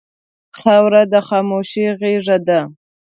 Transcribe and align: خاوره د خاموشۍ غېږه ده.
خاوره 0.59 1.01
د 1.13 1.15
خاموشۍ 1.27 1.85
غېږه 1.99 2.37
ده. 2.47 2.59